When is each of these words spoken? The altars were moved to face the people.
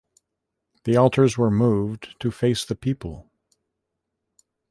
The 0.85 0.97
altars 0.97 1.37
were 1.37 1.51
moved 1.51 2.19
to 2.21 2.31
face 2.31 2.65
the 2.65 2.73
people. 2.73 3.29